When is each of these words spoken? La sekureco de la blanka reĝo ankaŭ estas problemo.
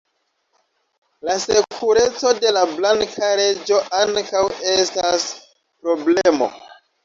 La 1.29 1.35
sekureco 1.43 2.33
de 2.39 2.55
la 2.57 2.65
blanka 2.73 3.31
reĝo 3.43 3.79
ankaŭ 4.01 4.45
estas 4.75 5.31
problemo. 5.39 6.53